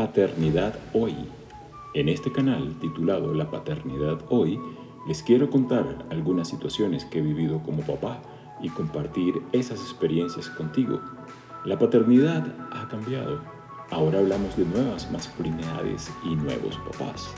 Paternidad 0.00 0.78
Hoy. 0.94 1.14
En 1.92 2.08
este 2.08 2.32
canal 2.32 2.74
titulado 2.80 3.34
La 3.34 3.50
Paternidad 3.50 4.18
Hoy, 4.30 4.58
les 5.06 5.22
quiero 5.22 5.50
contar 5.50 6.06
algunas 6.08 6.48
situaciones 6.48 7.04
que 7.04 7.18
he 7.18 7.20
vivido 7.20 7.62
como 7.62 7.82
papá 7.82 8.22
y 8.62 8.70
compartir 8.70 9.42
esas 9.52 9.78
experiencias 9.80 10.48
contigo. 10.48 11.02
La 11.66 11.78
paternidad 11.78 12.46
ha 12.72 12.88
cambiado. 12.88 13.42
Ahora 13.90 14.20
hablamos 14.20 14.56
de 14.56 14.64
nuevas 14.64 15.12
masculinidades 15.12 16.10
y 16.24 16.34
nuevos 16.34 16.78
papás. 16.78 17.28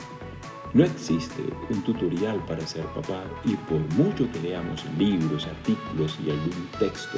No 0.73 0.85
existe 0.85 1.43
un 1.69 1.83
tutorial 1.83 2.45
para 2.45 2.65
ser 2.65 2.85
papá 2.85 3.25
y 3.43 3.55
por 3.55 3.81
mucho 3.97 4.31
que 4.31 4.39
leamos 4.39 4.85
libros, 4.97 5.47
artículos 5.47 6.17
y 6.25 6.29
algún 6.29 6.69
texto, 6.79 7.17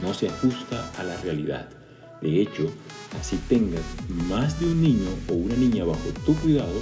no 0.00 0.14
se 0.14 0.28
ajusta 0.28 0.90
a 0.98 1.02
la 1.02 1.18
realidad. 1.18 1.68
De 2.20 2.42
hecho, 2.42 2.68
así 3.20 3.38
tengas 3.48 3.82
más 4.28 4.58
de 4.58 4.66
un 4.66 4.82
niño 4.82 5.08
o 5.28 5.34
una 5.34 5.54
niña 5.54 5.84
bajo 5.84 6.08
tu 6.26 6.34
cuidado, 6.34 6.80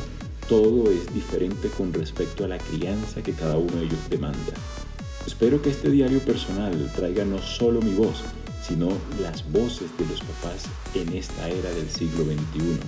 todo 0.49 0.91
es 0.91 1.13
diferente 1.13 1.69
con 1.69 1.93
respecto 1.93 2.45
a 2.45 2.49
la 2.49 2.59
crianza 2.59 3.23
que 3.23 3.33
cada 3.33 3.57
uno 3.57 3.77
de 3.77 3.85
ellos 3.85 4.09
demanda. 4.09 4.55
Espero 5.27 5.61
que 5.61 5.71
este 5.71 5.91
diario 5.91 6.21
personal 6.21 6.91
traiga 6.95 7.25
no 7.25 7.39
solo 7.43 7.83
mi 7.83 7.95
voz, 7.95 8.23
sino 8.63 8.89
las 9.21 9.51
voces 9.53 9.91
de 9.99 10.07
los 10.07 10.21
papás 10.21 10.67
en 10.95 11.13
esta 11.13 11.49
era 11.49 11.71
del 11.71 11.89
siglo 11.91 12.25
XXI. 12.25 12.79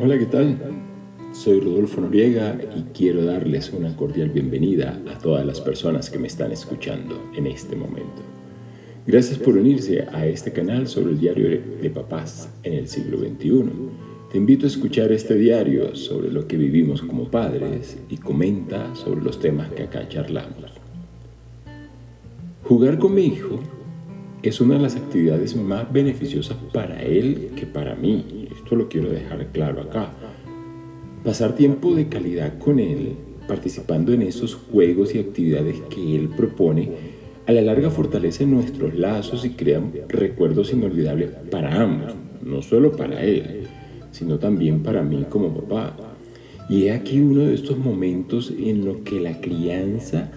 Hola, 0.00 0.18
¿qué 0.18 0.26
tal? 0.26 0.77
Soy 1.48 1.60
Rodolfo 1.60 2.02
Noriega 2.02 2.58
y 2.76 2.82
quiero 2.92 3.24
darles 3.24 3.72
una 3.72 3.96
cordial 3.96 4.28
bienvenida 4.28 5.00
a 5.10 5.16
todas 5.16 5.46
las 5.46 5.62
personas 5.62 6.10
que 6.10 6.18
me 6.18 6.26
están 6.26 6.52
escuchando 6.52 7.30
en 7.34 7.46
este 7.46 7.74
momento. 7.74 8.20
Gracias 9.06 9.38
por 9.38 9.56
unirse 9.56 10.02
a 10.12 10.26
este 10.26 10.52
canal 10.52 10.88
sobre 10.88 11.12
el 11.12 11.18
diario 11.18 11.48
de 11.48 11.88
papás 11.88 12.50
en 12.64 12.74
el 12.74 12.86
siglo 12.86 13.20
XXI. 13.20 13.64
Te 14.30 14.36
invito 14.36 14.66
a 14.66 14.68
escuchar 14.68 15.10
este 15.10 15.36
diario 15.36 15.96
sobre 15.96 16.30
lo 16.30 16.46
que 16.46 16.58
vivimos 16.58 17.00
como 17.00 17.30
padres 17.30 17.96
y 18.10 18.18
comenta 18.18 18.94
sobre 18.94 19.22
los 19.22 19.40
temas 19.40 19.72
que 19.72 19.84
acá 19.84 20.06
charlamos. 20.06 20.70
Jugar 22.64 22.98
con 22.98 23.14
mi 23.14 23.24
hijo 23.24 23.58
es 24.42 24.60
una 24.60 24.74
de 24.74 24.82
las 24.82 24.96
actividades 24.96 25.56
más 25.56 25.90
beneficiosas 25.90 26.58
para 26.74 27.02
él 27.02 27.52
que 27.56 27.64
para 27.64 27.94
mí. 27.94 28.48
Esto 28.54 28.76
lo 28.76 28.90
quiero 28.90 29.08
dejar 29.08 29.46
claro 29.46 29.80
acá 29.80 30.12
Pasar 31.28 31.54
tiempo 31.54 31.94
de 31.94 32.08
calidad 32.08 32.56
con 32.58 32.80
Él, 32.80 33.10
participando 33.46 34.14
en 34.14 34.22
esos 34.22 34.54
juegos 34.54 35.14
y 35.14 35.18
actividades 35.18 35.76
que 35.90 36.16
Él 36.16 36.30
propone, 36.30 36.88
a 37.44 37.52
la 37.52 37.60
larga 37.60 37.90
fortalece 37.90 38.46
nuestros 38.46 38.94
lazos 38.94 39.44
y 39.44 39.50
crea 39.50 39.82
recuerdos 40.08 40.72
inolvidables 40.72 41.28
para 41.50 41.82
ambos, 41.82 42.14
no 42.42 42.62
solo 42.62 42.92
para 42.92 43.22
Él, 43.22 43.64
sino 44.10 44.38
también 44.38 44.82
para 44.82 45.02
mí 45.02 45.26
como 45.28 45.52
papá. 45.52 45.94
Y 46.70 46.84
he 46.84 46.92
aquí 46.92 47.20
uno 47.20 47.42
de 47.42 47.52
estos 47.52 47.76
momentos 47.76 48.50
en 48.58 48.86
los 48.86 48.96
que 49.04 49.20
la 49.20 49.38
crianza 49.42 50.30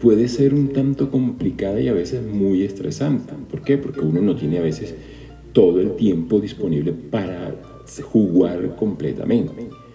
puede 0.00 0.26
ser 0.26 0.54
un 0.54 0.72
tanto 0.72 1.08
complicada 1.12 1.80
y 1.80 1.86
a 1.86 1.92
veces 1.92 2.26
muy 2.26 2.64
estresante. 2.64 3.32
¿Por 3.48 3.62
qué? 3.62 3.78
Porque 3.78 4.00
uno 4.00 4.20
no 4.22 4.34
tiene 4.34 4.58
a 4.58 4.62
veces 4.62 4.92
todo 5.52 5.80
el 5.80 5.94
tiempo 5.94 6.40
disponible 6.40 6.92
para 6.92 7.54
jugar 8.02 8.74
completamente. 8.74 9.85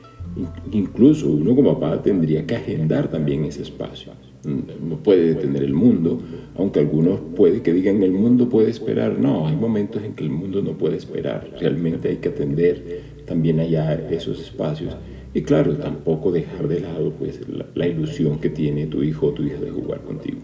Incluso 0.71 1.29
uno 1.29 1.55
como 1.55 1.79
papá 1.79 2.01
tendría 2.01 2.45
que 2.45 2.55
agendar 2.55 3.09
también 3.09 3.45
ese 3.45 3.63
espacio. 3.63 4.13
No 4.43 4.97
puede 4.97 5.35
detener 5.35 5.63
el 5.63 5.73
mundo, 5.73 6.19
aunque 6.55 6.79
algunos 6.79 7.19
puede 7.35 7.61
que 7.61 7.73
digan 7.73 8.01
el 8.01 8.11
mundo 8.11 8.49
puede 8.49 8.69
esperar. 8.69 9.19
No, 9.19 9.47
hay 9.47 9.55
momentos 9.55 10.03
en 10.03 10.13
que 10.13 10.23
el 10.23 10.31
mundo 10.31 10.61
no 10.61 10.71
puede 10.77 10.97
esperar. 10.97 11.49
Realmente 11.59 12.09
hay 12.09 12.17
que 12.17 12.29
atender 12.29 13.01
también 13.25 13.59
allá 13.59 13.93
esos 14.09 14.41
espacios. 14.41 14.95
Y 15.33 15.41
claro, 15.41 15.77
tampoco 15.77 16.31
dejar 16.31 16.67
de 16.67 16.81
lado 16.81 17.11
pues, 17.11 17.47
la, 17.47 17.65
la 17.75 17.87
ilusión 17.87 18.39
que 18.39 18.49
tiene 18.49 18.87
tu 18.87 19.03
hijo 19.03 19.27
o 19.27 19.31
tu 19.31 19.43
hija 19.43 19.59
de 19.59 19.69
jugar 19.69 20.01
contigo. 20.01 20.39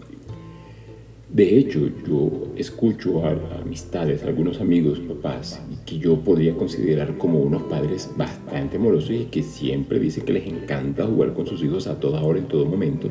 De 1.30 1.58
hecho, 1.58 1.90
yo 2.06 2.48
escucho 2.56 3.24
a, 3.26 3.32
amistades, 3.60 4.22
a 4.22 4.28
algunos 4.28 4.62
amigos, 4.62 4.98
papás, 5.00 5.60
que 5.84 5.98
yo 5.98 6.18
podría 6.20 6.54
considerar 6.54 7.18
como 7.18 7.40
unos 7.40 7.64
padres 7.64 8.10
bastante 8.16 8.78
amorosos 8.78 9.10
y 9.10 9.24
que 9.26 9.42
siempre 9.42 9.98
dicen 9.98 10.24
que 10.24 10.32
les 10.32 10.46
encanta 10.46 11.06
jugar 11.06 11.34
con 11.34 11.46
sus 11.46 11.62
hijos 11.62 11.86
a 11.86 12.00
toda 12.00 12.22
hora, 12.22 12.38
en 12.38 12.48
todo 12.48 12.64
momento. 12.64 13.10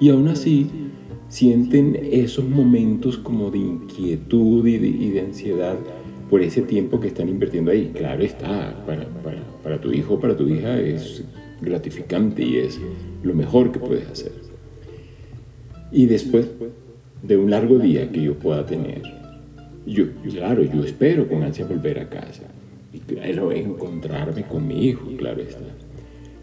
Y 0.00 0.08
aún 0.08 0.26
así, 0.26 0.68
sienten 1.28 1.96
esos 2.10 2.44
momentos 2.44 3.16
como 3.16 3.50
de 3.50 3.58
inquietud 3.58 4.66
y 4.66 4.78
de, 4.78 5.20
ansiedad 5.20 5.76
por 6.28 6.42
ese 6.42 6.62
tiempo 6.62 6.98
que 6.98 7.08
están 7.08 7.28
invirtiendo 7.28 7.70
ahí. 7.70 7.92
Claro 7.94 8.24
está, 8.24 8.84
para, 8.84 9.06
para, 9.62 9.80
tu 9.80 9.92
hijo 9.92 10.18
para 10.18 10.36
tu 10.36 10.48
hija 10.48 10.80
es 10.80 11.24
gratificante 11.60 12.42
y 12.42 12.56
es 12.56 12.80
lo 13.22 13.34
mejor 13.34 13.70
que 13.70 13.78
puedes 13.78 14.08
hacer. 14.08 14.32
Y 15.92 16.06
después 16.06 16.48
de 17.22 17.36
un 17.36 17.50
largo 17.50 17.78
día 17.78 18.10
que 18.10 18.22
yo 18.22 18.34
pueda 18.34 18.64
tener. 18.66 19.02
Yo, 19.86 20.04
claro, 20.28 20.62
yo 20.62 20.84
espero 20.84 21.28
con 21.28 21.42
ansia 21.42 21.64
volver 21.64 21.98
a 22.00 22.08
casa 22.08 22.42
y 22.92 22.98
claro, 23.00 23.52
encontrarme 23.52 24.42
con 24.44 24.66
mi 24.66 24.86
hijo, 24.86 25.06
claro 25.16 25.42
está. 25.42 25.64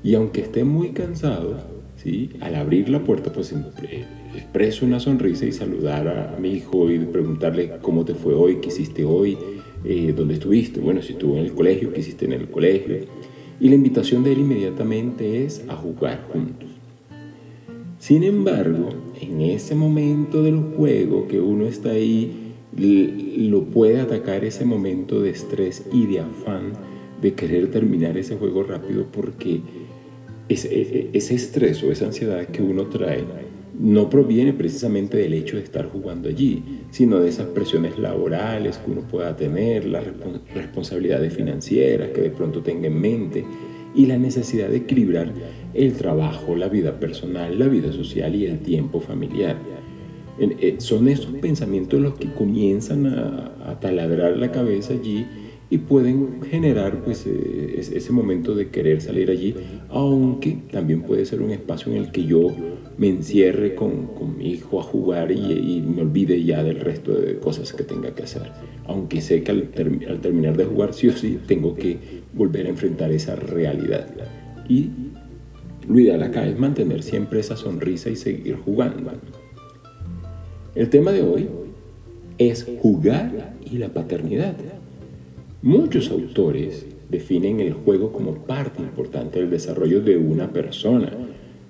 Y 0.03 0.15
aunque 0.15 0.41
esté 0.41 0.63
muy 0.63 0.89
cansado, 0.89 1.57
¿sí? 1.95 2.29
al 2.41 2.55
abrir 2.55 2.89
la 2.89 3.03
puerta, 3.03 3.31
pues 3.31 3.53
expreso 4.35 4.85
una 4.85 4.99
sonrisa 4.99 5.45
y 5.45 5.51
saludar 5.51 6.07
a, 6.07 6.39
mi 6.39 6.51
hijo 6.51 6.91
y 6.91 6.99
preguntarle 6.99 7.71
cómo 7.81 8.03
te 8.03 8.13
fue 8.13 8.33
hoy, 8.33 8.57
qué 8.57 8.67
hiciste 8.67 9.03
hoy, 9.05 9.37
eh, 9.85 10.13
dónde 10.15 10.35
estuviste, 10.35 10.79
bueno, 10.79 11.01
si 11.01 11.13
estuvo 11.13 11.37
en 11.37 11.45
el 11.45 11.53
colegio, 11.53 11.91
qué 11.93 12.01
hiciste 12.01 12.25
en 12.25 12.33
el 12.33 12.49
colegio. 12.49 12.97
Y 13.59 13.69
la 13.69 13.75
invitación 13.75 14.23
de 14.23 14.33
él 14.33 14.39
inmediatamente 14.39 15.45
es 15.45 15.63
a 15.69 15.75
jugar 15.75 16.27
juntos. 16.31 16.72
Sin 18.03 18.25
embargo, 18.25 18.89
en 19.21 19.39
ese 19.39 19.75
momento 19.75 20.43
del 20.43 20.59
juego 20.75 21.25
que 21.29 21.39
uno 21.39 21.67
está 21.67 21.91
ahí, 21.91 22.53
lo 22.75 23.63
puede 23.63 24.01
atacar 24.01 24.43
ese 24.43 24.65
momento 24.65 25.21
de 25.21 25.29
estrés 25.29 25.85
y 25.89 26.07
de 26.07 26.19
afán 26.19 26.73
de 27.21 27.33
querer 27.33 27.71
terminar 27.71 28.17
ese 28.17 28.35
juego 28.35 28.63
rápido 28.63 29.05
porque 29.09 29.61
ese, 30.49 30.67
e, 30.81 31.09
ese 31.13 31.35
estrés 31.35 31.81
o 31.81 31.93
esa 31.93 32.07
ansiedad 32.07 32.45
que 32.47 32.61
uno 32.61 32.87
trae 32.87 33.23
no 33.79 34.09
proviene 34.09 34.51
precisamente 34.51 35.15
del 35.15 35.33
hecho 35.33 35.55
de 35.55 35.63
estar 35.63 35.89
jugando 35.89 36.27
allí, 36.27 36.61
sino 36.91 37.21
de 37.21 37.29
esas 37.29 37.47
presiones 37.47 37.97
laborales 37.97 38.79
que 38.79 38.91
uno 38.91 39.03
pueda 39.03 39.33
tener, 39.37 39.85
las 39.85 40.03
responsabilidades 40.53 41.33
financieras 41.33 42.09
que 42.09 42.19
de 42.19 42.31
pronto 42.31 42.61
tenga 42.61 42.87
en 42.87 42.99
mente 42.99 43.45
y 43.95 44.05
la 44.05 44.17
necesidad 44.17 44.69
de 44.69 44.77
equilibrar 44.77 45.31
el 45.73 45.93
trabajo, 45.93 46.55
la 46.55 46.67
vida 46.67 46.99
personal, 46.99 47.57
la 47.57 47.67
vida 47.67 47.91
social 47.91 48.35
y 48.35 48.45
el 48.45 48.59
tiempo 48.59 48.99
familiar. 48.99 49.57
Eh, 50.39 50.75
son 50.79 51.07
esos 51.07 51.33
pensamientos 51.35 51.99
los 51.99 52.15
que 52.15 52.33
comienzan 52.33 53.05
a, 53.05 53.49
taladrar 53.79 54.37
la 54.37 54.51
cabeza 54.51 54.93
allí 54.93 55.25
y 55.69 55.77
pueden 55.79 56.41
generar 56.43 57.03
pues, 57.03 57.25
eh, 57.25 57.75
ese 57.77 58.11
momento 58.11 58.53
de 58.55 58.69
querer 58.69 59.01
salir 59.01 59.29
allí, 59.31 59.55
aunque 59.89 60.59
también 60.71 61.01
puede 61.01 61.25
ser 61.25 61.41
un 61.41 61.51
espacio 61.51 61.91
en 61.91 61.97
el 61.97 62.11
que 62.11 62.25
yo 62.25 62.47
me 62.97 63.09
encierre 63.09 63.73
con, 63.73 64.07
con 64.07 64.37
mi 64.37 64.51
hijo 64.51 64.79
a 64.79 64.83
jugar 64.83 65.31
y, 65.31 65.81
me 65.81 66.01
olvide 66.01 66.43
ya 66.43 66.63
del 66.63 66.79
resto 66.79 67.13
de 67.13 67.37
cosas 67.37 67.73
que 67.73 67.83
tenga 67.83 68.13
que 68.13 68.23
hacer. 68.23 68.51
Aunque 68.85 69.21
sé 69.21 69.43
que 69.43 69.51
al, 69.51 69.69
al 70.07 70.19
terminar 70.21 70.55
de 70.55 70.65
jugar 70.65 70.93
sí 70.93 71.07
o 71.07 71.13
sí 71.13 71.39
tengo 71.47 71.75
que 71.75 72.22
volver 72.33 72.65
a 72.65 72.69
enfrentar 72.69 73.11
esa 73.11 73.35
realidad. 73.35 74.07
Y 74.67 74.89
lo 75.87 75.99
ideal 75.99 76.23
acá 76.23 76.47
es 76.47 76.57
mantener 76.57 77.03
siempre 77.03 77.39
esa 77.39 77.57
sonrisa 77.57 78.09
y 78.09 78.15
seguir 78.15 78.55
jugando. 78.55 79.11
El 80.75 80.89
tema 80.89 81.11
de 81.11 81.21
hoy 81.21 81.49
es 82.37 82.67
jugar 82.81 83.53
y 83.69 83.77
la 83.77 83.89
paternidad. 83.89 84.55
Muchos 85.61 86.09
autores 86.09 86.85
definen 87.09 87.59
el 87.59 87.73
juego 87.73 88.11
como 88.11 88.33
parte 88.33 88.81
importante 88.81 89.39
del 89.39 89.49
desarrollo 89.49 90.01
de 90.01 90.17
una 90.17 90.51
persona. 90.51 91.11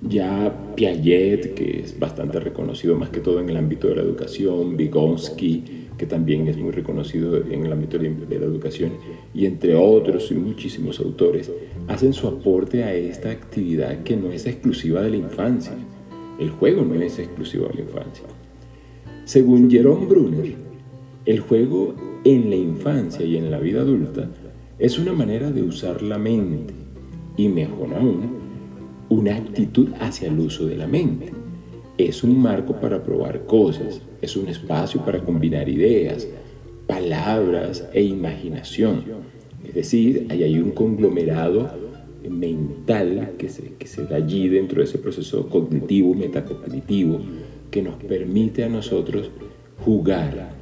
Ya 0.02 0.74
Piaget, 0.76 1.54
que 1.54 1.82
es 1.82 1.98
bastante 2.00 2.40
reconocido 2.40 2.96
más 2.96 3.10
que 3.10 3.20
todo 3.20 3.40
en 3.40 3.50
el 3.50 3.58
ámbito 3.58 3.88
de 3.88 3.96
la 3.96 4.02
educación, 4.02 4.78
Vygotsky, 4.78 5.83
que 6.04 6.10
también 6.10 6.50
es 6.50 6.58
muy 6.58 6.72
reconocido 6.72 7.38
en 7.38 7.66
el 7.66 7.72
ámbito 7.72 7.98
de 7.98 8.38
la 8.38 8.46
educación, 8.46 8.92
y 9.34 9.46
entre 9.46 9.74
otros 9.74 10.30
y 10.32 10.34
muchísimos 10.34 11.00
autores, 11.00 11.50
hacen 11.88 12.12
su 12.12 12.28
aporte 12.28 12.84
a 12.84 12.94
esta 12.94 13.32
actividad 13.32 14.04
que 14.04 14.18
no 14.18 14.30
es 14.30 14.46
exclusiva 14.46 15.02
de 15.02 15.12
la 15.12 15.16
infancia. 15.16 15.72
El 16.42 16.50
juego 16.50 16.84
no 16.84 16.96
es 16.96 17.20
exclusivo 17.20 17.68
de 17.68 17.76
la 17.76 17.82
infancia. 17.84 18.26
Según 19.24 19.72
Jerome 19.72 20.06
Brunner, 20.06 20.56
el 21.26 21.40
juego 21.40 21.96
en 22.26 22.50
la 22.50 22.58
infancia 22.58 23.26
y 23.26 23.38
en 23.38 23.50
la 23.50 23.60
vida 23.60 23.80
adulta 23.80 24.30
es 24.80 25.00
una 25.00 25.14
manera 25.14 25.52
de 25.52 25.64
usar 25.64 26.02
la 26.02 26.18
mente 26.18 26.74
y 27.38 27.48
mejor 27.48 27.94
aún, 27.94 28.30
una 29.08 29.38
actitud 29.38 29.88
hacia 30.02 30.28
el 30.28 30.38
uso 30.38 30.66
de 30.66 30.76
la 30.76 30.86
mente. 30.88 31.43
Es 31.98 32.24
un 32.24 32.42
marco 32.42 32.80
para 32.80 33.04
probar 33.04 33.46
cosas, 33.46 34.02
es 34.22 34.36
un 34.36 34.48
espacio 34.48 35.04
para 35.06 35.20
combinar 35.20 35.70
ideas, 35.70 36.28
palabras 36.88 37.88
e 37.94 38.02
imaginación. 38.04 39.04
Es 39.64 39.74
decir, 39.76 40.28
ahí 40.30 40.44
hay 40.44 40.60
un 40.60 40.72
conglomerado 40.72 41.70
mental 42.30 43.34
que 43.38 43.50
se, 43.50 43.74
que 43.74 43.88
se 43.88 44.06
da 44.06 44.18
allí 44.18 44.48
dentro 44.48 44.80
de 44.80 44.86
ese 44.86 44.98
proceso 44.98 45.48
cognitivo, 45.50 46.14
metacognitivo, 46.14 47.20
que 47.70 47.82
nos 47.82 47.96
permite 47.96 48.64
a 48.64 48.70
nosotros 48.70 49.30
jugar. 49.84 50.54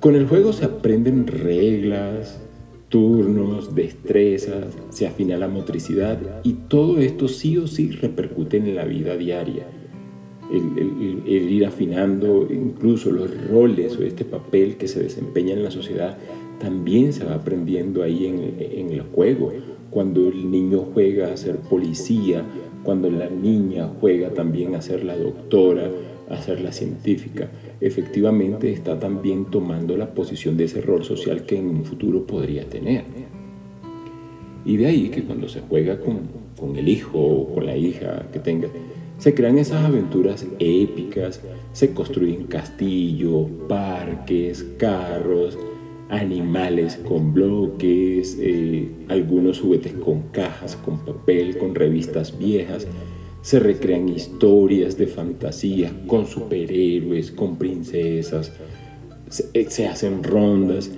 Con 0.00 0.16
el 0.16 0.26
juego 0.26 0.54
se 0.54 0.64
aprenden 0.64 1.26
reglas, 1.26 2.40
turnos, 2.90 3.74
destrezas, 3.74 4.76
se 4.90 5.06
afina 5.06 5.38
la 5.38 5.48
motricidad 5.48 6.18
y 6.42 6.54
todo 6.68 6.98
esto 6.98 7.28
sí 7.28 7.56
o 7.56 7.66
sí 7.66 7.92
repercute 7.92 8.58
en 8.58 8.74
la 8.74 8.84
vida 8.84 9.16
diaria. 9.16 9.66
El, 10.52 11.22
ir 11.26 11.64
afinando 11.64 12.48
incluso 12.50 13.12
los 13.12 13.30
roles 13.46 13.96
o 13.96 14.02
este 14.02 14.24
papel 14.24 14.76
que 14.76 14.88
se 14.88 15.00
desempeña 15.00 15.52
en 15.52 15.62
la 15.62 15.70
sociedad 15.70 16.18
también 16.58 17.12
se 17.12 17.24
va 17.24 17.36
aprendiendo 17.36 18.02
ahí 18.02 18.26
en 18.26 18.90
el 18.90 19.02
juego. 19.02 19.52
Cuando 19.90 20.28
el 20.28 20.50
niño 20.50 20.88
juega 20.92 21.32
a 21.32 21.36
ser 21.36 21.56
policía, 21.56 22.44
cuando 22.82 23.10
la 23.10 23.30
niña 23.30 23.88
juega 24.00 24.30
también 24.30 24.74
a 24.74 24.82
ser 24.82 25.04
la 25.04 25.16
doctora, 25.16 25.88
a 26.28 26.42
ser 26.42 26.60
la 26.60 26.72
científica 26.72 27.48
efectivamente 27.80 28.72
está 28.72 28.98
también 28.98 29.46
tomando 29.46 29.96
la 29.96 30.14
posición 30.14 30.56
de 30.56 30.64
ese 30.64 30.80
rol 30.80 31.04
social 31.04 31.44
que 31.44 31.56
en 31.56 31.68
un 31.68 31.84
futuro 31.84 32.26
podría 32.26 32.68
tener. 32.68 33.04
Y 34.64 34.76
de 34.76 34.86
ahí 34.86 35.08
que 35.08 35.24
cuando 35.24 35.48
se 35.48 35.60
juega 35.60 35.98
con, 36.00 36.20
con 36.58 36.76
el 36.76 36.88
hijo 36.88 37.18
o 37.18 37.54
con 37.54 37.66
la 37.66 37.76
hija 37.76 38.26
que 38.32 38.38
tenga, 38.38 38.68
se 39.18 39.34
crean 39.34 39.58
esas 39.58 39.84
aventuras 39.84 40.46
épicas, 40.58 41.40
se 41.72 41.92
construyen 41.92 42.44
castillos, 42.44 43.46
parques, 43.68 44.64
carros, 44.78 45.58
animales 46.10 46.98
con 47.06 47.32
bloques, 47.32 48.36
eh, 48.40 48.88
algunos 49.08 49.60
juguetes 49.60 49.92
con 49.92 50.22
cajas, 50.32 50.76
con 50.76 51.04
papel, 51.04 51.56
con 51.56 51.74
revistas 51.74 52.38
viejas 52.38 52.86
se 53.42 53.58
recrean 53.58 54.08
historias 54.08 54.96
de 54.96 55.06
fantasía 55.06 55.92
con 56.06 56.26
superhéroes, 56.26 57.30
con 57.30 57.56
princesas, 57.56 58.52
se, 59.28 59.48
eh, 59.54 59.88
hacen 59.88 60.22
rondas. 60.22 60.90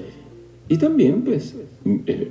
Y 0.69 0.77
también 0.79 1.23
pues 1.23 1.55
eh, 2.07 2.31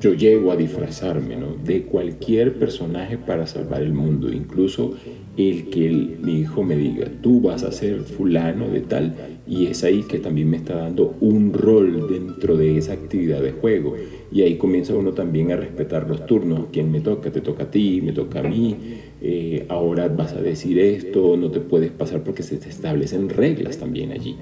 yo 0.00 0.14
llego 0.14 0.52
a 0.52 0.56
disfrazarme 0.56 1.36
de 1.64 1.82
cualquier 1.82 2.54
personaje 2.54 3.18
para 3.18 3.48
salvar 3.48 3.82
el 3.82 3.92
mundo, 3.92 4.32
incluso 4.32 4.94
el 5.36 5.70
que 5.70 6.16
mi 6.20 6.40
hijo 6.40 6.62
me 6.62 6.76
diga, 6.76 7.10
tú 7.20 7.40
vas 7.40 7.64
a 7.64 7.72
ser 7.72 8.02
fulano 8.02 8.68
de 8.68 8.80
tal, 8.80 9.14
y 9.46 9.66
es 9.66 9.82
ahí 9.82 10.04
que 10.04 10.18
también 10.18 10.50
me 10.50 10.58
está 10.58 10.76
dando 10.76 11.16
un 11.20 11.52
rol 11.52 12.06
dentro 12.08 12.56
de 12.56 12.78
esa 12.78 12.92
actividad 12.92 13.42
de 13.42 13.52
juego. 13.52 13.96
Y 14.30 14.42
ahí 14.42 14.56
comienza 14.56 14.94
uno 14.94 15.12
también 15.12 15.50
a 15.50 15.56
respetar 15.56 16.08
los 16.08 16.26
turnos, 16.26 16.66
quién 16.72 16.92
me 16.92 17.00
toca, 17.00 17.32
te 17.32 17.40
toca 17.40 17.64
a 17.64 17.70
ti, 17.70 18.00
me 18.00 18.12
toca 18.12 18.40
a 18.40 18.42
mí, 18.44 18.76
eh, 19.20 19.66
ahora 19.68 20.06
vas 20.08 20.32
a 20.32 20.42
decir 20.42 20.78
esto, 20.78 21.36
no 21.36 21.50
te 21.50 21.60
puedes 21.60 21.90
pasar 21.90 22.22
porque 22.22 22.44
se 22.44 22.56
establecen 22.56 23.30
reglas 23.30 23.78
también 23.78 24.12
allí. 24.12 24.36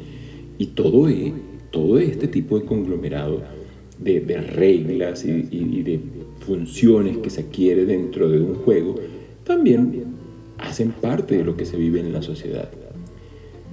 Y 0.58 0.66
todo, 0.66 1.08
e, 1.08 1.32
todo 1.70 1.98
este 1.98 2.28
tipo 2.28 2.58
de 2.58 2.66
conglomerado 2.66 3.55
de, 3.98 4.40
reglas 4.40 5.24
y, 5.24 5.82
de 5.82 6.00
funciones 6.40 7.18
que 7.18 7.30
se 7.30 7.42
adquiere 7.42 7.86
dentro 7.86 8.28
de 8.28 8.40
un 8.40 8.54
juego, 8.56 8.94
también 9.44 10.04
hacen 10.58 10.92
parte 10.92 11.36
de 11.38 11.44
lo 11.44 11.56
que 11.56 11.64
se 11.64 11.76
vive 11.76 12.00
en 12.00 12.12
la 12.12 12.22
sociedad. 12.22 12.70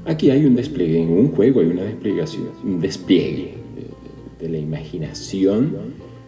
Aquí 0.05 0.29
hay 0.29 0.45
un 0.45 0.55
despliegue, 0.55 1.01
en 1.01 1.09
un 1.11 1.29
juego 1.29 1.61
hay 1.61 1.67
una 1.67 1.83
desplegación, 1.83 2.49
un 2.63 2.81
despliegue 2.81 3.55
de, 4.39 4.49
la 4.49 4.57
imaginación 4.57 5.73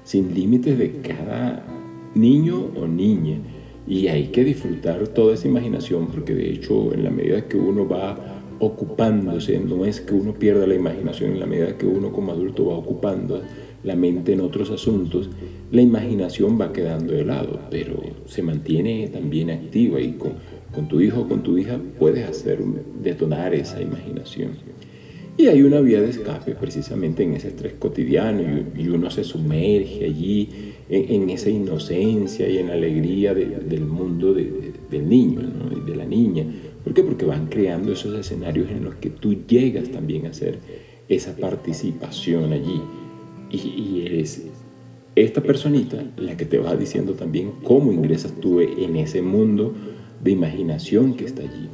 sin 0.05 0.33
límites 0.33 0.77
de 0.77 1.01
cada 1.01 1.65
niño 2.15 2.69
o 2.77 2.87
niña. 2.87 3.37
Y 3.85 4.07
hay 4.07 4.27
que 4.27 4.45
disfrutar 4.45 5.09
toda 5.09 5.33
esa 5.33 5.49
imaginación 5.49 6.07
porque 6.07 6.33
de 6.33 6.49
hecho 6.49 6.93
en 6.93 7.03
la 7.03 7.11
medida 7.11 7.47
que 7.47 7.57
uno 7.57 7.87
va 7.87 8.17
ocupándose, 8.59 9.59
no 9.59 9.83
es 9.85 9.99
que 9.99 10.13
uno 10.13 10.33
pierda 10.33 10.65
la 10.65 10.75
imaginación, 10.75 11.33
en 11.33 11.39
la 11.41 11.45
medida 11.45 11.77
que 11.77 11.85
uno 11.85 12.13
como 12.13 12.31
adulto 12.31 12.67
va 12.67 12.77
ocupando 12.77 13.41
la 13.85 13.95
mente 13.95 14.33
en 14.33 14.41
otros 14.41 14.71
asuntos, 14.71 15.29
la 15.71 15.81
imaginación 15.81 16.59
va 16.59 16.73
quedando 16.73 17.13
de 17.13 17.25
pero 17.69 18.01
se 18.25 18.41
mantiene 18.41 19.07
también 19.07 19.51
activa 19.51 20.01
y 20.01 20.13
con, 20.13 20.33
con 20.73 20.87
tu 20.87 20.99
hijo 20.99 21.21
o 21.21 21.27
con 21.27 21.43
tu 21.43 21.57
hija 21.57 21.79
puedes 21.99 22.27
hacer 22.27 22.59
detonar 23.01 23.53
esa 23.53 23.81
imaginación. 23.81 24.51
Y 25.37 25.47
hay 25.47 25.63
una 25.63 25.81
vía 25.81 26.01
de 26.01 26.09
escape 26.09 26.55
precisamente 26.55 27.23
en 27.23 27.33
ese 27.33 27.49
estrés 27.49 27.73
cotidiano 27.73 28.41
y, 28.75 28.87
uno 28.87 29.11
se 29.11 29.25
sumerge 29.25 30.05
allí 30.05 30.49
en, 30.89 31.29
esa 31.29 31.49
inocencia 31.49 32.47
y 32.47 32.57
en 32.57 32.67
la 32.67 32.73
alegría 32.73 33.33
del 33.33 33.85
mundo 33.85 34.33
del 34.33 35.09
niño 35.09 35.41
y 35.75 35.89
de 35.89 35.95
la 35.95 36.05
niña. 36.05 36.45
¿Por 36.83 36.93
qué? 36.93 37.03
Porque 37.03 37.25
van 37.25 37.47
creando 37.47 37.91
esos 37.91 38.17
escenarios 38.17 38.71
en 38.71 38.85
los 38.85 38.95
que 38.95 39.09
tú 39.09 39.35
llegas 39.45 39.89
también 39.89 40.25
a 40.25 40.29
hacer 40.29 40.59
esa 41.09 41.35
participación 41.35 42.53
allí 42.53 42.81
y, 43.55 44.03
eres 44.05 44.43
esta 45.15 45.41
personita 45.41 46.03
la 46.17 46.35
que 46.35 46.45
te 46.45 46.57
va 46.57 46.75
diciendo 46.75 47.13
también 47.13 47.53
cómo 47.63 47.91
ingresas 47.91 48.33
tú 48.41 48.59
en 48.59 48.97
ese 48.97 49.21
mundo 49.21 49.73
de 50.21 50.31
imaginación 50.31 51.13
que 51.13 51.25
está 51.25 51.41
allí. 51.43 51.69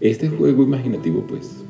Este 0.00 0.28
juego 0.28 0.62
imaginativo, 0.62 1.24
pues, 1.28 1.62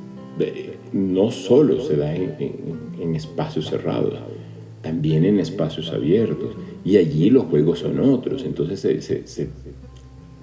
no 0.92 1.30
solo 1.30 1.80
se 1.80 1.96
da 1.96 2.14
en, 2.14 3.14
espacios 3.14 3.68
cerrados, 3.68 4.14
también 4.82 5.24
en 5.24 5.40
espacios 5.40 5.92
abiertos. 5.92 6.54
Y 6.84 6.96
allí 6.96 7.28
los 7.28 7.44
juegos 7.44 7.80
son 7.80 8.00
otros. 8.00 8.44
Entonces 8.44 9.04
se, 9.04 9.48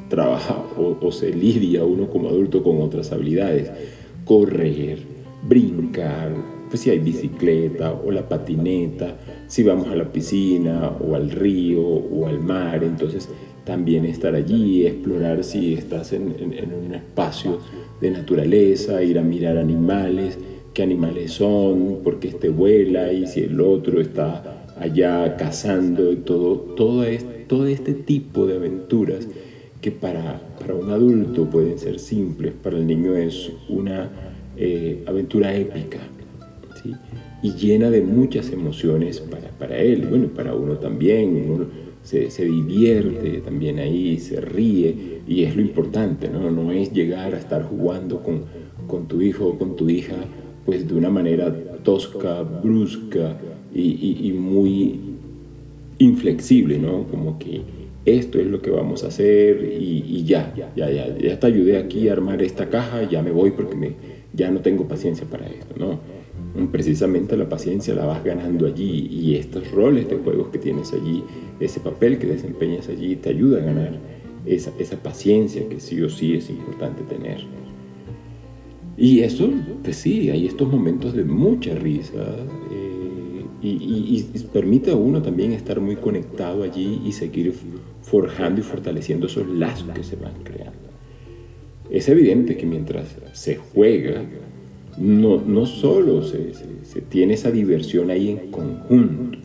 trabaja 0.10 0.64
o, 0.78 0.98
o, 1.02 1.12
se 1.12 1.34
lidia 1.34 1.84
uno 1.84 2.10
como 2.10 2.30
adulto 2.30 2.62
con 2.62 2.82
otras 2.82 3.12
habilidades. 3.12 3.72
Correr, 4.26 5.00
brincar, 5.48 6.34
pues 6.70 6.82
si 6.82 6.90
hay 6.90 7.00
bicicleta 7.00 7.94
o 7.94 8.12
la 8.12 8.28
patineta, 8.28 9.18
si 9.48 9.64
vamos 9.64 9.88
a 9.88 9.96
la 9.96 10.12
piscina 10.12 10.92
o 11.00 11.16
al 11.16 11.32
río 11.32 11.82
o 11.82 12.28
al 12.28 12.40
mar, 12.40 12.84
entonces 12.84 13.30
también 13.64 14.06
estar 14.06 14.36
allí, 14.36 14.86
explorar 14.86 15.44
si 15.44 15.74
estás 15.74 16.14
en, 16.14 16.24
un 16.24 16.94
espacio 16.94 17.60
de 18.02 18.12
naturaleza, 18.12 19.04
ir 19.04 19.20
a 19.20 19.24
mirar 19.24 19.58
animales, 19.58 20.38
qué 20.74 20.84
animales 20.84 21.34
son, 21.34 22.00
por 22.04 22.20
qué 22.20 22.30
este 22.30 22.50
vuela 22.50 23.12
y 23.12 23.28
si 23.28 23.42
el 23.42 23.60
otro 23.60 24.00
está 24.00 24.66
allá 24.80 25.36
cazando 25.38 26.12
y 26.12 26.18
todo, 26.18 26.56
todo, 26.76 27.04
todo 27.48 27.68
este 27.68 27.94
tipo 27.94 28.46
de 28.46 28.56
aventuras 28.56 29.28
que 29.82 29.92
para, 29.92 30.42
para 30.60 30.74
un 30.76 30.92
adulto 30.92 31.46
pueden 31.46 31.78
ser 31.78 32.00
simples, 32.00 32.54
para 32.62 32.78
el 32.78 32.88
niño 32.88 33.16
es 33.16 33.52
una 33.70 34.10
eh, 34.58 35.04
aventura 35.08 35.56
épica 35.56 36.00
y 37.42 37.54
llena 37.54 37.90
de 37.90 38.02
muchas 38.02 38.52
emociones 38.52 39.20
para, 39.20 39.50
para 39.50 39.78
él, 39.78 40.08
bueno, 40.10 40.28
para 40.28 40.56
uno 40.56 40.78
también, 40.78 41.50
uno 41.50 41.66
se, 42.04 42.32
se, 42.32 42.46
divierte 42.46 43.42
también 43.42 43.80
ahí, 43.80 44.18
se 44.20 44.42
ríe, 44.42 45.22
y 45.28 45.44
es 45.44 45.56
lo 45.56 45.62
importante, 45.62 46.30
¿no? 46.30 46.50
No 46.52 46.72
es 46.72 46.94
llegar 46.94 47.36
a 47.36 47.38
estar 47.38 47.64
jugando 47.64 48.24
con, 48.24 48.46
con 48.88 49.08
tu 49.08 49.22
hijo 49.22 49.48
o 49.48 49.58
con 49.58 49.76
tu 49.76 49.90
hija, 49.90 50.16
pues 50.66 50.88
de 50.88 50.94
una 50.96 51.10
manera 51.10 51.54
tosca, 51.84 52.42
brusca 52.42 53.38
y, 53.74 54.18
y, 54.28 54.34
muy 54.34 55.00
inflexible, 56.00 56.78
¿no? 56.78 57.04
Como 57.08 57.38
que 57.38 57.62
esto 58.06 58.40
es 58.40 58.48
lo 58.48 58.62
que 58.62 58.70
vamos 58.70 59.04
a 59.04 59.08
hacer 59.08 59.78
y, 59.80 60.04
y, 60.08 60.24
ya, 60.24 60.54
ya, 60.56 60.72
ya, 60.76 61.18
ya 61.18 61.40
te 61.40 61.48
ayudé 61.48 61.78
aquí 61.78 62.10
a 62.10 62.14
armar 62.14 62.42
esta 62.42 62.70
caja, 62.70 63.04
ya 63.04 63.22
me 63.22 63.32
voy 63.32 63.52
porque 63.52 63.76
me, 63.76 63.92
ya 64.34 64.50
no 64.50 64.62
tengo 64.62 64.88
paciencia 64.88 65.28
para 65.30 65.48
esto, 65.48 65.76
¿no? 65.78 66.00
Precisamente 66.78 67.36
la 67.36 67.50
paciencia 67.50 67.96
la 67.96 68.06
vas 68.06 68.24
ganando 68.24 68.68
allí 68.68 69.08
y 69.10 69.34
estos 69.34 69.72
roles 69.72 70.08
de 70.08 70.18
juegos 70.18 70.50
que 70.50 70.60
tienes 70.60 70.94
allí, 70.94 71.24
ese 71.60 71.80
papel 71.80 72.20
que 72.20 72.28
desempeñas 72.28 72.88
allí, 72.88 73.16
te 73.16 73.30
ayuda 73.30 73.64
a 73.64 73.66
ganar 73.66 73.98
esa, 74.46 74.72
esa 74.78 75.02
paciencia 75.02 75.68
que 75.68 75.80
sí 75.80 76.00
o 76.04 76.08
sí 76.08 76.36
es 76.36 76.52
importante 76.52 77.02
tener. 77.02 77.40
Y 78.96 79.22
eso, 79.22 79.50
pues 79.84 79.96
sí, 79.96 80.30
hay 80.30 80.46
estos 80.46 80.70
momentos 80.70 81.16
de 81.16 81.24
mucha 81.24 81.74
risa 81.74 82.24
eh, 82.72 83.44
y, 83.64 84.24
permite 84.54 84.92
a 84.92 84.96
uno 84.96 85.20
también 85.20 85.54
estar 85.54 85.82
muy 85.82 85.96
conectado 85.96 86.62
allí 86.62 87.02
y 87.04 87.12
seguir 87.12 87.54
forjando 88.04 88.62
y 88.62 88.64
fortaleciendo 88.64 89.26
esos 89.26 89.48
lazos 89.48 89.90
que 89.96 90.04
se 90.04 90.16
van 90.16 90.44
creando. 90.44 90.78
Es 91.90 92.08
evidente 92.08 92.56
que 92.56 92.68
mientras 92.68 93.18
se 93.34 93.56
juega, 93.56 94.24
no, 94.98 95.42
no 95.46 95.66
solo 95.66 96.24
se, 96.24 96.54
tiene 97.10 97.36
esa 97.36 97.52
diversión 97.52 98.10
ahí 98.10 98.30
en 98.30 98.52
conjunto, 98.52 99.38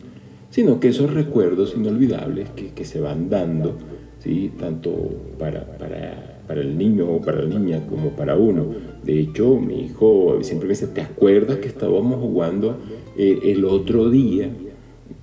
sino 0.49 0.79
que 0.79 0.89
esos 0.89 1.13
recuerdos 1.13 1.73
inolvidables 1.75 2.49
que, 2.51 2.85
se 2.85 2.99
van 2.99 3.29
dando 3.29 3.77
¿sí? 4.19 4.51
tanto 4.59 4.91
para, 5.39 5.77
para, 5.77 6.41
para 6.47 6.61
el 6.61 6.77
niño 6.77 7.09
o 7.09 7.21
para 7.21 7.43
la 7.43 7.59
niña 7.59 7.85
como 7.87 8.09
para 8.11 8.35
uno. 8.35 8.67
De 9.03 9.19
hecho, 9.19 9.59
mi 9.59 9.85
hijo 9.85 10.39
siempre 10.41 10.67
me 10.67 10.73
dice, 10.73 10.87
¿te 10.87 11.01
acuerdas 11.01 11.57
que 11.57 11.67
estábamos 11.67 12.19
jugando 12.19 12.77
el 13.17 13.65
otro 13.65 14.09
día 14.09 14.49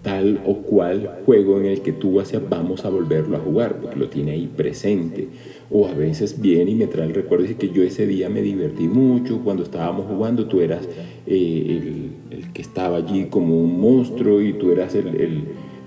tal 0.02 0.40
o 0.46 0.56
cual 0.62 1.20
juego 1.26 1.58
en 1.58 1.66
el 1.66 1.82
que 1.82 1.92
tú 1.92 2.20
hacías 2.20 2.42
vamos 2.48 2.84
a 2.84 2.88
volverlo 2.90 3.36
a 3.36 3.40
jugar, 3.40 3.80
porque 3.80 3.98
lo 3.98 4.08
tiene 4.08 4.32
ahí 4.32 4.48
presente. 4.54 5.28
O 5.70 5.86
a 5.86 5.92
veces 5.92 6.40
viene 6.40 6.72
y 6.72 6.74
me 6.74 6.86
trae 6.86 7.06
el 7.06 7.14
recuerdo 7.14 7.46
de 7.46 7.56
que 7.56 7.70
yo 7.70 7.82
ese 7.82 8.06
día 8.06 8.28
me 8.28 8.42
divertí 8.42 8.88
mucho, 8.88 9.40
cuando 9.44 9.62
estábamos 9.62 10.06
jugando 10.06 10.46
tú 10.46 10.60
eras 10.60 10.88
eh, 11.26 12.10
el, 12.30 12.52
que 12.52 12.62
estaba 12.62 12.96
allí 12.96 13.26
como 13.26 13.60
un 13.60 13.80
monstruo 13.80 14.40
y 14.40 14.54
tú 14.54 14.72
eras 14.72 14.94
el, 14.94 15.08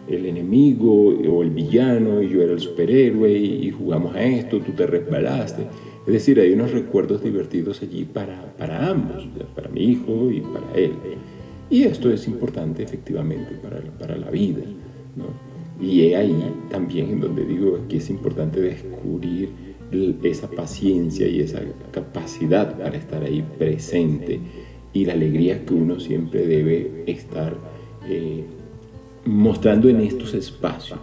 el, 0.08 0.26
enemigo 0.26 1.08
o 1.08 1.42
el 1.42 1.50
villano 1.50 2.22
y 2.22 2.30
yo 2.30 2.44
era 2.44 2.54
el 2.54 2.60
superhéroe 2.60 3.32
y, 3.32 3.72
jugamos 3.72 4.16
a 4.16 4.24
esto, 4.24 4.60
tú 4.60 4.72
te 4.74 4.86
resbalaste. 4.86 5.64
Es 6.06 6.14
decir, 6.14 6.40
hay 6.40 6.54
unos 6.54 6.72
recuerdos 6.72 7.24
divertidos 7.24 7.82
allí 7.82 8.06
para, 8.06 8.54
para 8.58 8.90
ambos, 8.90 9.28
para 9.56 9.70
mi 9.70 9.84
hijo 9.86 10.30
y 10.30 10.42
para 10.42 10.72
él. 10.76 10.92
Y 11.70 11.84
esto 11.84 12.12
es 12.12 12.28
importante 12.28 12.84
efectivamente 12.84 13.56
para, 13.62 13.82
para 13.98 14.18
la 14.18 14.30
vida. 14.30 14.62
Y 15.82 16.02
he 16.02 16.16
ahí 16.16 16.36
también 16.70 17.10
en 17.10 17.20
donde 17.20 17.46
digo 17.46 17.80
que 17.88 17.98
es 17.98 18.10
importante 18.10 18.62
descubrir 18.62 19.50
esa 20.24 20.50
paciencia 20.50 21.28
y 21.28 21.42
esa 21.42 21.62
capacidad 21.92 22.78
para 22.78 22.98
estar 22.98 23.24
ahí 23.24 23.44
presente 23.58 24.40
y 24.94 25.06
la 25.06 25.14
alegría 25.14 25.66
que 25.66 25.74
uno 25.74 26.00
siempre 26.00 26.46
debe 26.46 27.04
estar 27.08 27.56
eh, 28.08 28.44
mostrando 29.26 29.90
en 29.90 30.02
estos 30.02 30.34
espacios. 30.34 31.00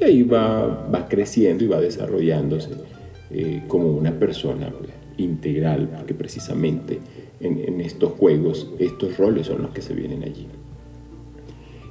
Y 0.00 0.04
ahí 0.04 0.22
va, 0.22 0.88
va, 0.88 1.08
creciendo 1.08 1.64
y 1.64 1.68
va 1.68 1.80
desarrollándose 1.80 2.70
eh, 3.30 3.62
como 3.68 3.88
una 3.88 4.12
persona 4.18 4.70
pues, 4.70 4.90
integral, 5.18 5.88
porque 5.96 6.14
precisamente 6.14 6.98
en, 7.42 7.80
estos 7.80 8.12
juegos, 8.12 8.70
estos 8.78 9.16
roles 9.16 9.46
son 9.46 9.62
los 9.62 9.70
que 9.72 9.82
se 9.82 9.94
vienen 9.94 10.22
allí. 10.22 10.46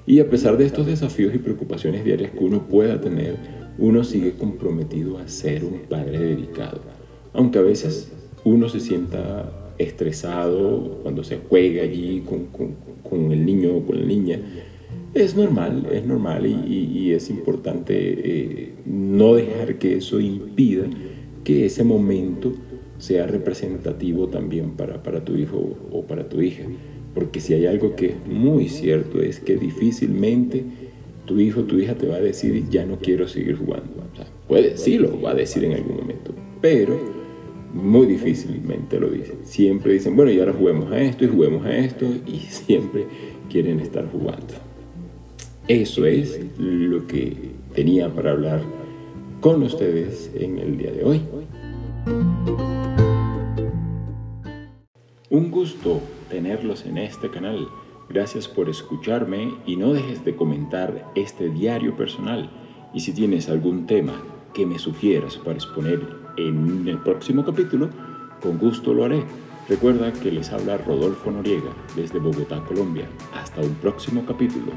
Y 0.05 0.20
a 0.20 0.29
pesar 0.29 0.58
de 0.58 0.65
estos 0.65 0.86
desafíos 0.86 1.34
y 1.36 1.38
preocupaciones 1.38 2.03
diarias 2.03 2.31
que 2.31 2.43
uno 2.43 2.67
pueda 2.67 3.00
tener, 3.00 3.36
uno 3.77 4.03
sigue 4.03 4.34
comprometido 4.34 5.17
a 5.17 5.27
ser 5.27 5.63
un 5.63 5.81
padre 5.88 6.17
dedicado. 6.20 6.81
Aunque 7.34 7.60
a 7.60 7.62
veces 7.62 8.12
uno 8.43 8.67
se 8.70 8.79
sienta 8.79 9.51
estresado 9.77 11.00
cuando 11.03 11.24
se 11.24 11.39
juega 11.50 11.84
allí 11.84 12.24
con, 12.27 12.48
con, 12.48 13.31
el 13.31 13.46
niño 13.46 13.77
o 13.77 13.86
con 13.86 14.00
la 14.00 14.05
niña, 14.05 14.39
es 15.13 15.36
normal, 15.36 15.88
es 15.91 16.05
normal 16.05 16.46
y, 16.46 17.12
es 17.12 17.29
importante 17.29 17.93
eh, 17.98 18.74
no 18.86 19.36
dejar 19.36 19.77
que 19.77 19.98
eso 19.98 20.20
impida 20.20 20.86
que 21.43 21.65
ese 21.65 21.84
momento 21.84 22.53
sea 23.01 23.25
representativo 23.25 24.27
también 24.27 24.72
para, 24.72 25.01
para 25.01 25.25
tu 25.25 25.36
hijo 25.36 25.75
o 25.91 26.03
para 26.03 26.29
tu 26.29 26.39
hija. 26.41 26.63
Porque 27.15 27.39
si 27.39 27.53
hay 27.55 27.65
algo 27.65 27.96
que 27.96 28.08
es 28.08 28.27
muy 28.27 28.70
cierto 28.70 29.22
es 29.22 29.39
que 29.39 29.55
difícilmente 29.58 30.63
tu 31.25 31.39
hijo 31.39 31.62
o 31.62 31.63
tu 31.63 31.77
hija 31.79 31.96
te 31.96 32.08
va 32.08 32.15
a 32.15 32.22
decir 32.22 32.70
ya 32.70 32.86
no 32.86 33.00
quiero 33.00 33.27
seguir 33.27 33.58
jugando. 33.58 33.89
puede, 34.48 34.77
sí 34.77 35.00
lo 35.00 35.20
va 35.20 35.31
a 35.31 35.36
decir 35.36 35.63
en 35.63 35.74
algún 35.74 35.98
momento, 35.98 36.31
pero 36.62 37.00
muy 37.74 38.05
difícilmente 38.05 39.00
lo 39.00 39.10
dicen. 39.10 39.38
Siempre 39.43 39.93
dicen, 39.93 40.15
bueno, 40.15 40.31
y 40.31 40.39
ahora 40.39 40.53
juguemos 40.53 40.91
a 40.91 41.01
esto 41.01 41.25
y 41.25 41.27
juguemos 41.27 41.65
a 41.65 41.75
esto 41.75 42.05
y 42.27 42.38
siempre 42.50 43.08
quieren 43.50 43.79
estar 43.79 44.08
jugando. 44.12 44.53
Eso 45.67 46.05
es 46.05 46.39
lo 46.60 47.08
que 47.08 47.34
tenía 47.74 48.13
para 48.13 48.31
hablar 48.31 48.62
con 49.39 49.63
ustedes 49.63 50.29
en 50.36 50.60
el 50.60 50.77
día 50.77 50.91
de 50.91 51.03
hoy. 51.03 51.22
Gusto 55.51 56.01
tenerlos 56.29 56.86
en 56.86 56.98
este 56.98 57.29
canal. 57.29 57.67
Gracias 58.08 58.48
por 58.48 58.70
escucharme 58.70 59.53
y 59.65 59.75
no 59.75 59.91
dejes 59.91 60.24
de 60.24 60.34
comentar 60.34 61.12
este 61.13 61.50
diario 61.50 61.98
personal. 61.98 62.50
Y 62.93 63.01
si 63.01 63.12
tienes 63.12 63.50
algún 63.50 63.86
tema 63.86 64.13
que 64.53 64.65
me 64.65 64.79
sugieras 64.79 65.36
para 65.36 65.55
exponer 65.55 66.08
en 66.38 66.88
el 66.88 67.00
próximo 67.00 67.43
capítulo, 67.43 67.89
con 68.41 68.60
gusto 68.60 68.93
lo 68.93 69.03
haré. 69.03 69.25
Recuerda 69.67 70.13
que 70.13 70.31
les 70.31 70.53
habla 70.53 70.77
Rodolfo 70.77 71.29
Noriega 71.29 71.74
desde 71.98 72.20
Bogotá, 72.20 72.63
Colombia. 72.63 73.10
Hasta 73.34 73.60
un 73.60 73.75
próximo 73.75 74.24
capítulo. 74.25 74.72